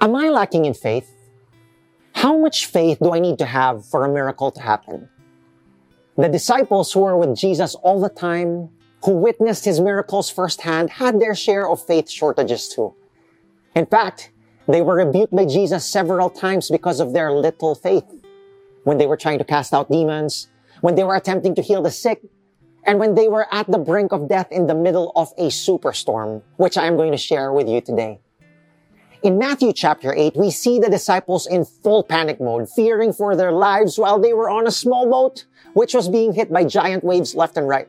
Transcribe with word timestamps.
Am 0.00 0.14
I 0.14 0.28
lacking 0.28 0.64
in 0.64 0.74
faith? 0.74 1.12
How 2.12 2.38
much 2.38 2.66
faith 2.66 2.98
do 3.02 3.12
I 3.12 3.18
need 3.18 3.38
to 3.38 3.44
have 3.44 3.84
for 3.84 4.04
a 4.04 4.12
miracle 4.12 4.52
to 4.52 4.62
happen? 4.62 5.08
The 6.16 6.28
disciples 6.28 6.92
who 6.92 7.00
were 7.00 7.18
with 7.18 7.36
Jesus 7.36 7.74
all 7.74 8.00
the 8.00 8.08
time, 8.08 8.70
who 9.04 9.16
witnessed 9.16 9.64
his 9.64 9.80
miracles 9.80 10.30
firsthand, 10.30 10.90
had 10.90 11.20
their 11.20 11.34
share 11.34 11.68
of 11.68 11.84
faith 11.84 12.08
shortages 12.08 12.68
too. 12.68 12.94
In 13.74 13.86
fact, 13.86 14.30
they 14.68 14.82
were 14.82 15.04
rebuked 15.04 15.34
by 15.34 15.46
Jesus 15.46 15.84
several 15.84 16.30
times 16.30 16.70
because 16.70 17.00
of 17.00 17.12
their 17.12 17.32
little 17.32 17.74
faith. 17.74 18.06
When 18.84 18.98
they 18.98 19.06
were 19.08 19.16
trying 19.16 19.38
to 19.38 19.44
cast 19.44 19.74
out 19.74 19.90
demons, 19.90 20.46
when 20.80 20.94
they 20.94 21.02
were 21.02 21.16
attempting 21.16 21.56
to 21.56 21.62
heal 21.62 21.82
the 21.82 21.90
sick, 21.90 22.22
and 22.84 23.00
when 23.00 23.16
they 23.16 23.26
were 23.26 23.52
at 23.52 23.68
the 23.68 23.78
brink 23.78 24.12
of 24.12 24.28
death 24.28 24.46
in 24.52 24.68
the 24.68 24.76
middle 24.76 25.10
of 25.16 25.32
a 25.38 25.48
superstorm, 25.48 26.42
which 26.56 26.78
I 26.78 26.86
am 26.86 26.96
going 26.96 27.10
to 27.10 27.18
share 27.18 27.52
with 27.52 27.68
you 27.68 27.80
today. 27.80 28.20
In 29.20 29.36
Matthew 29.36 29.72
chapter 29.72 30.14
8, 30.14 30.36
we 30.36 30.52
see 30.52 30.78
the 30.78 30.88
disciples 30.88 31.48
in 31.48 31.64
full 31.64 32.04
panic 32.04 32.40
mode, 32.40 32.68
fearing 32.70 33.12
for 33.12 33.34
their 33.34 33.50
lives 33.50 33.98
while 33.98 34.20
they 34.20 34.32
were 34.32 34.48
on 34.48 34.68
a 34.68 34.70
small 34.70 35.10
boat, 35.10 35.44
which 35.72 35.92
was 35.92 36.08
being 36.08 36.34
hit 36.34 36.52
by 36.52 36.62
giant 36.62 37.02
waves 37.02 37.34
left 37.34 37.56
and 37.56 37.66
right. 37.66 37.88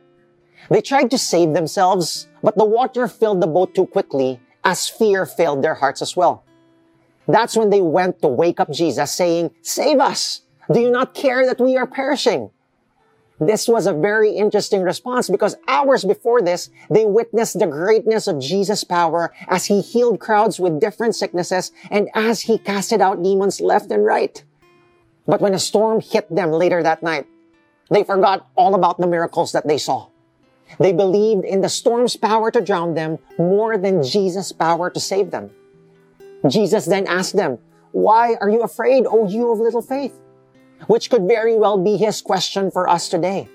They 0.70 0.80
tried 0.80 1.08
to 1.12 1.18
save 1.18 1.54
themselves, 1.54 2.26
but 2.42 2.58
the 2.58 2.64
water 2.64 3.06
filled 3.06 3.40
the 3.40 3.46
boat 3.46 3.76
too 3.76 3.86
quickly 3.86 4.40
as 4.64 4.88
fear 4.88 5.24
failed 5.24 5.62
their 5.62 5.74
hearts 5.74 6.02
as 6.02 6.16
well. 6.16 6.44
That's 7.28 7.56
when 7.56 7.70
they 7.70 7.80
went 7.80 8.20
to 8.22 8.28
wake 8.28 8.58
up 8.58 8.72
Jesus 8.72 9.12
saying, 9.12 9.52
Save 9.62 10.00
us! 10.00 10.42
Do 10.72 10.80
you 10.80 10.90
not 10.90 11.14
care 11.14 11.46
that 11.46 11.60
we 11.60 11.76
are 11.76 11.86
perishing? 11.86 12.50
This 13.40 13.66
was 13.66 13.86
a 13.86 13.94
very 13.94 14.32
interesting 14.32 14.82
response 14.82 15.30
because 15.30 15.56
hours 15.66 16.04
before 16.04 16.42
this, 16.42 16.68
they 16.90 17.06
witnessed 17.06 17.58
the 17.58 17.66
greatness 17.66 18.26
of 18.26 18.38
Jesus' 18.38 18.84
power 18.84 19.32
as 19.48 19.64
he 19.64 19.80
healed 19.80 20.20
crowds 20.20 20.60
with 20.60 20.78
different 20.78 21.16
sicknesses 21.16 21.72
and 21.90 22.10
as 22.14 22.42
he 22.42 22.58
casted 22.58 23.00
out 23.00 23.22
demons 23.22 23.60
left 23.62 23.90
and 23.90 24.04
right. 24.04 24.44
But 25.26 25.40
when 25.40 25.54
a 25.54 25.58
storm 25.58 26.02
hit 26.02 26.28
them 26.28 26.52
later 26.52 26.82
that 26.82 27.02
night, 27.02 27.26
they 27.90 28.04
forgot 28.04 28.46
all 28.56 28.74
about 28.74 28.98
the 28.98 29.06
miracles 29.06 29.52
that 29.52 29.66
they 29.66 29.78
saw. 29.78 30.08
They 30.78 30.92
believed 30.92 31.44
in 31.44 31.62
the 31.62 31.68
storm's 31.68 32.16
power 32.16 32.50
to 32.50 32.60
drown 32.60 32.94
them 32.94 33.18
more 33.38 33.78
than 33.78 34.02
Jesus' 34.02 34.52
power 34.52 34.90
to 34.90 35.00
save 35.00 35.30
them. 35.30 35.50
Jesus 36.46 36.84
then 36.84 37.06
asked 37.06 37.36
them, 37.36 37.58
Why 37.92 38.34
are 38.34 38.50
you 38.50 38.62
afraid, 38.62 39.06
O 39.06 39.26
you 39.26 39.50
of 39.50 39.60
little 39.60 39.82
faith? 39.82 40.18
Which 40.86 41.10
could 41.10 41.26
very 41.26 41.56
well 41.56 41.78
be 41.78 41.96
his 41.96 42.22
question 42.22 42.70
for 42.70 42.88
us 42.88 43.08
today. 43.08 43.48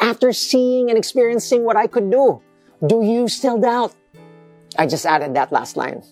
After 0.00 0.32
seeing 0.32 0.88
and 0.88 0.98
experiencing 0.98 1.64
what 1.64 1.76
I 1.76 1.86
could 1.86 2.10
do, 2.10 2.40
do 2.86 3.02
you 3.02 3.28
still 3.28 3.58
doubt? 3.58 3.94
I 4.78 4.86
just 4.86 5.06
added 5.06 5.34
that 5.34 5.52
last 5.52 5.76
line. 5.76 6.02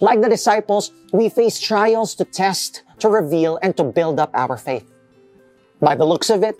Like 0.00 0.20
the 0.20 0.28
disciples, 0.28 0.92
we 1.12 1.28
face 1.28 1.60
trials 1.60 2.14
to 2.16 2.24
test, 2.24 2.82
to 2.98 3.08
reveal, 3.08 3.58
and 3.62 3.76
to 3.76 3.84
build 3.84 4.20
up 4.20 4.30
our 4.34 4.56
faith. 4.56 4.90
By 5.80 5.94
the 5.94 6.04
looks 6.04 6.30
of 6.30 6.42
it, 6.42 6.56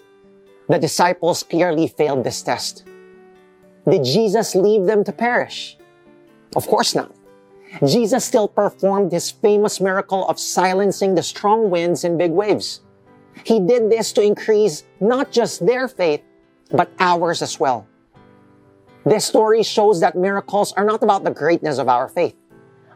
the 0.68 0.78
disciples 0.78 1.42
clearly 1.42 1.88
failed 1.88 2.24
this 2.24 2.42
test. 2.42 2.84
Did 3.88 4.04
Jesus 4.04 4.54
leave 4.54 4.84
them 4.84 5.02
to 5.04 5.12
perish? 5.12 5.76
Of 6.54 6.66
course 6.66 6.94
not. 6.94 7.12
Jesus 7.84 8.24
still 8.24 8.48
performed 8.48 9.12
his 9.12 9.30
famous 9.30 9.80
miracle 9.80 10.26
of 10.28 10.38
silencing 10.38 11.14
the 11.14 11.22
strong 11.22 11.70
winds 11.70 12.04
and 12.04 12.18
big 12.18 12.32
waves. 12.32 12.80
He 13.44 13.60
did 13.60 13.90
this 13.90 14.12
to 14.14 14.22
increase 14.22 14.84
not 15.00 15.30
just 15.30 15.64
their 15.64 15.86
faith, 15.86 16.22
but 16.70 16.90
ours 16.98 17.42
as 17.42 17.60
well. 17.60 17.86
This 19.04 19.24
story 19.24 19.62
shows 19.62 20.00
that 20.00 20.16
miracles 20.16 20.72
are 20.72 20.84
not 20.84 21.02
about 21.02 21.24
the 21.24 21.30
greatness 21.30 21.78
of 21.78 21.88
our 21.88 22.08
faith, 22.08 22.34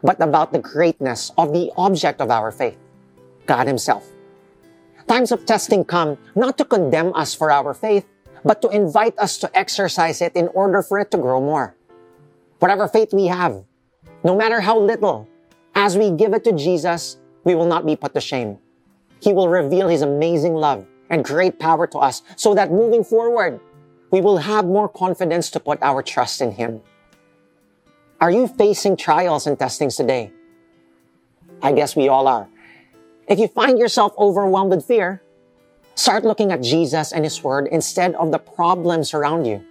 but 0.03 0.21
about 0.21 0.51
the 0.51 0.59
greatness 0.59 1.31
of 1.37 1.53
the 1.53 1.71
object 1.77 2.19
of 2.21 2.29
our 2.29 2.51
faith, 2.51 2.77
God 3.45 3.67
Himself. 3.67 4.05
Times 5.07 5.31
of 5.31 5.45
testing 5.45 5.83
come 5.83 6.17
not 6.35 6.57
to 6.57 6.65
condemn 6.65 7.13
us 7.15 7.33
for 7.33 7.51
our 7.51 7.73
faith, 7.73 8.05
but 8.43 8.61
to 8.61 8.69
invite 8.69 9.17
us 9.17 9.37
to 9.39 9.57
exercise 9.57 10.21
it 10.21 10.35
in 10.35 10.49
order 10.49 10.81
for 10.81 10.99
it 10.99 11.11
to 11.11 11.17
grow 11.17 11.39
more. 11.39 11.75
Whatever 12.59 12.87
faith 12.87 13.13
we 13.13 13.27
have, 13.27 13.63
no 14.23 14.35
matter 14.35 14.61
how 14.61 14.79
little, 14.79 15.27
as 15.75 15.97
we 15.97 16.11
give 16.11 16.33
it 16.33 16.43
to 16.45 16.53
Jesus, 16.53 17.17
we 17.43 17.55
will 17.55 17.65
not 17.65 17.85
be 17.85 17.95
put 17.95 18.13
to 18.13 18.21
shame. 18.21 18.57
He 19.21 19.33
will 19.33 19.49
reveal 19.49 19.87
His 19.87 20.01
amazing 20.01 20.53
love 20.53 20.85
and 21.09 21.23
great 21.23 21.59
power 21.59 21.87
to 21.87 21.99
us 21.99 22.23
so 22.35 22.55
that 22.55 22.71
moving 22.71 23.03
forward, 23.03 23.59
we 24.11 24.21
will 24.21 24.37
have 24.37 24.65
more 24.65 24.87
confidence 24.87 25.49
to 25.51 25.59
put 25.59 25.81
our 25.81 26.01
trust 26.01 26.41
in 26.41 26.51
Him. 26.51 26.81
Are 28.21 28.31
you 28.31 28.47
facing 28.47 28.95
trials 28.95 29.47
and 29.47 29.59
testings 29.59 29.95
today? 29.97 30.31
I 31.61 31.73
guess 31.73 31.95
we 31.95 32.07
all 32.07 32.27
are. 32.27 32.47
If 33.27 33.39
you 33.39 33.47
find 33.47 33.79
yourself 33.79 34.13
overwhelmed 34.17 34.71
with 34.71 34.85
fear, 34.85 35.21
start 35.95 36.23
looking 36.23 36.51
at 36.51 36.61
Jesus 36.61 37.11
and 37.11 37.23
His 37.23 37.43
Word 37.43 37.67
instead 37.71 38.15
of 38.15 38.31
the 38.31 38.39
problems 38.39 39.13
around 39.13 39.45
you. 39.45 39.65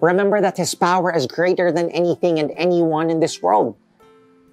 Remember 0.00 0.40
that 0.40 0.56
His 0.56 0.74
power 0.74 1.14
is 1.14 1.26
greater 1.26 1.72
than 1.72 1.90
anything 1.90 2.38
and 2.38 2.52
anyone 2.56 3.10
in 3.10 3.20
this 3.20 3.42
world. 3.42 3.76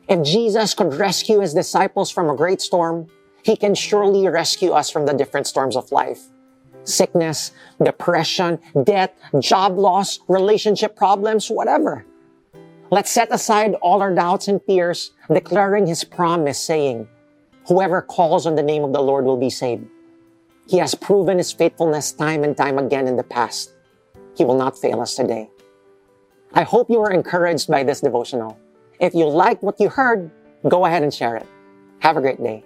If 0.07 0.23
Jesus 0.23 0.73
could 0.73 0.94
rescue 0.94 1.39
His 1.39 1.53
disciples 1.53 2.11
from 2.11 2.29
a 2.29 2.35
great 2.35 2.61
storm, 2.61 3.07
He 3.44 3.55
can 3.55 3.75
surely 3.75 4.28
rescue 4.28 4.72
us 4.72 4.89
from 4.89 5.05
the 5.05 5.13
different 5.13 5.47
storms 5.47 5.75
of 5.75 5.91
life. 5.91 6.22
Sickness, 6.84 7.51
depression, 7.84 8.59
death, 8.84 9.11
job 9.39 9.78
loss, 9.78 10.19
relationship 10.28 10.95
problems, 10.95 11.50
whatever. 11.50 12.05
Let's 12.91 13.11
set 13.11 13.34
aside 13.34 13.73
all 13.81 14.01
our 14.01 14.13
doubts 14.13 14.47
and 14.47 14.61
fears, 14.63 15.11
declaring 15.31 15.88
His 15.88 16.03
promise 16.03 16.59
saying, 16.59 17.07
Whoever 17.67 18.01
calls 18.01 18.45
on 18.45 18.55
the 18.55 18.63
name 18.63 18.84
of 18.84 18.94
the 18.94 19.01
Lord 19.01 19.25
will 19.25 19.38
be 19.38 19.50
saved. 19.50 19.88
He 20.67 20.78
has 20.78 20.95
proven 20.95 21.38
His 21.38 21.51
faithfulness 21.51 22.11
time 22.11 22.44
and 22.44 22.55
time 22.55 22.78
again 22.78 23.07
in 23.07 23.16
the 23.16 23.23
past. 23.23 23.75
He 24.38 24.46
will 24.46 24.57
not 24.57 24.78
fail 24.78 25.01
us 25.01 25.16
today. 25.16 25.50
I 26.53 26.63
hope 26.63 26.90
you 26.90 27.00
were 27.00 27.12
encouraged 27.12 27.68
by 27.68 27.84
this 27.84 28.01
devotional. 28.01 28.57
If 29.00 29.13
you 29.13 29.28
liked 29.28 29.63
what 29.63 29.79
you 29.79 29.90
heard, 29.90 30.31
go 30.68 30.85
ahead 30.85 31.03
and 31.03 31.13
share 31.13 31.35
it. 31.35 31.46
Have 32.00 32.18
a 32.18 32.22
great 32.22 32.41
day. 32.41 32.63